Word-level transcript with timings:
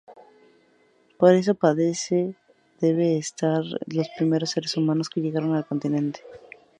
Por 1.19 1.31
esto 1.39 1.53
parece 1.65 2.19
deberse 2.79 3.45
a 3.45 3.59
los 3.97 4.09
primeros 4.17 4.49
seres 4.49 4.75
humanos 4.75 5.09
que 5.09 5.21
llegaron 5.21 5.53
al 5.53 5.67
continente. 5.67 6.21